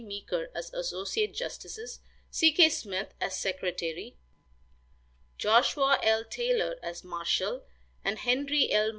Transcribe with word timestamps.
Meeker 0.03 0.49
as 0.55 0.73
associate 0.73 1.31
justices, 1.31 1.99
C. 2.31 2.51
K. 2.51 2.69
Smith 2.69 3.13
as 3.21 3.37
secretary, 3.37 4.17
Joshua 5.37 5.99
L. 6.01 6.23
Taylor 6.25 6.79
as 6.81 7.03
marshal, 7.03 7.65
and 8.03 8.17
Henry 8.17 8.71
L. 8.71 8.89